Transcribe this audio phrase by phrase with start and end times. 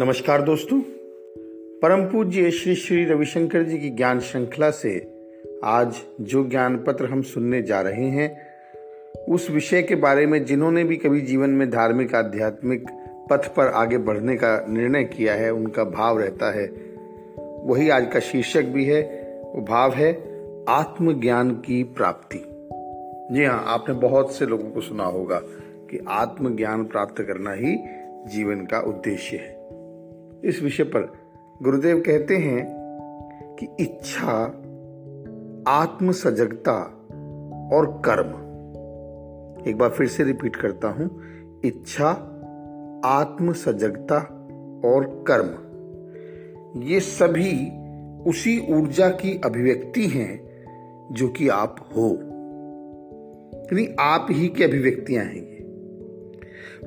[0.00, 0.80] नमस्कार दोस्तों।
[1.82, 5.10] परम पूज्य श्री श्री रविशंकर जी की ज्ञान श्रृंखला से
[5.64, 8.38] आज जो ज्ञान पत्र हम सुनने जा रहे हैं,
[9.28, 12.86] उस विषय के बारे में जिन्होंने भी कभी जीवन में धार्मिक, आध्यात्मिक
[13.30, 16.66] पथ पर आगे बढ़ने का निर्णय किया है, उनका भाव रहता है।
[17.64, 19.02] वही आज का शीर्षक भी है,
[19.44, 20.12] वो भाव है,
[20.68, 22.38] आत्मज्ञान की प्राप्ति।
[23.34, 25.40] जी हाँ आपने बहुत से लोगों को सुना होगा
[25.90, 27.78] कि आत्मज्ञान प्राप्त करना ही
[28.26, 29.59] जीवन का उद्देश्य है।
[30.44, 31.12] इस विषय पर
[31.62, 32.66] गुरुदेव कहते हैं
[33.60, 34.46] कि इच्छा
[35.68, 36.76] आत्म सजगता
[37.72, 38.50] और कर्म।
[39.68, 41.20] एक बार फिर से रिपीट करता हूँ,
[41.64, 42.08] इच्छा
[43.04, 44.16] आत्म सजगता
[44.84, 45.70] और कर्म।
[46.82, 47.80] ये सभी
[48.30, 50.50] उसी ऊर्जा की अभिव्यक्ति हैं
[51.12, 52.08] जो कि आप हो।
[53.56, 55.39] यानी आप ही की अभिव्यक्तियाँ हैं।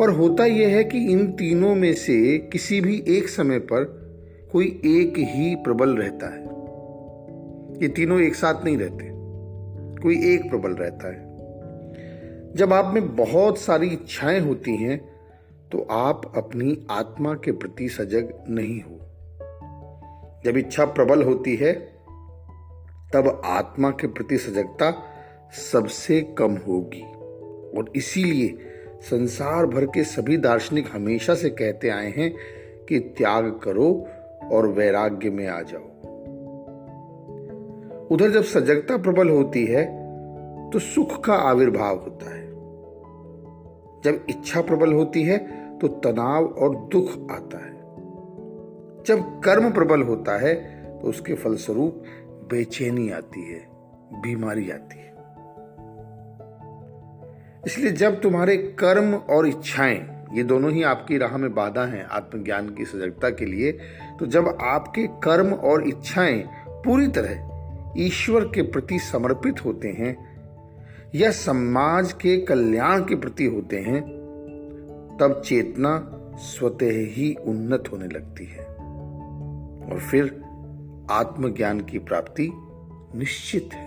[0.00, 3.84] पर होता यह है कि इन तीनों में से किसी भी एक समय पर
[4.52, 6.42] कोई एक ही प्रबल रहता है।
[7.82, 9.10] ये तीनों एक साथ नहीं रहते।
[10.02, 11.26] कोई एक प्रबल रहता है।
[12.54, 15.16] जब आप में बहुत सारी इच्छाएँ होती हैं
[15.72, 19.00] तो आप अपनी आत्मा के प्रति सजग नहीं हो।
[20.44, 21.72] जब इच्छा प्रबल होती है,
[23.14, 25.02] तब आत्मा के प्रति सजगता
[25.72, 27.02] सबसे कम होगी।
[27.78, 28.58] और इसीलिए
[29.00, 32.34] संसार भर के सभी दार्शनिक हमेशा से कहते आए हैं
[32.88, 34.08] कि त्याग करो
[34.52, 35.84] और वैराग्य में आ जाओ।
[38.10, 39.84] उधर जब सजगता प्रबल होती है
[40.70, 42.46] तो सुख का आविर्भाव होता है।
[44.04, 45.38] जब इच्छा प्रबल होती है
[45.78, 47.74] तो तनाव और दुख आता है।
[49.06, 50.54] जब कर्म प्रबल होता है
[51.00, 52.02] तो उसके फलस्वरूप
[52.50, 53.66] बेचैनी आती है,
[54.12, 55.15] बीमारी आती है।
[57.66, 62.68] इसलिए जब तुम्हारे कर्म और इच्छाएँ, ये दोनों ही आपकी राह में बाधा हैं, आत्मज्ञान
[62.68, 63.72] की सजगता के लिए
[64.18, 67.52] तो जब आपके कर्म और इच्छाएँ पूरी तरह
[67.98, 70.16] ईश्वर के प्रति समर्पित होते हैं,
[71.14, 74.00] या समाज के कल्याण के प्रति होते हैं,
[75.20, 75.92] तब चेतना
[76.36, 78.64] स्वतः ही उन्नत होने लगती है।
[79.86, 80.42] और फिर
[81.10, 82.50] आत्मज्ञान की प्राप्ति
[83.14, 83.85] निश्चित है।